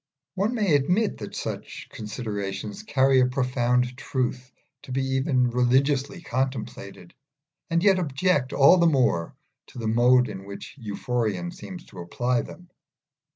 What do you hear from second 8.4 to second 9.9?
all the more to the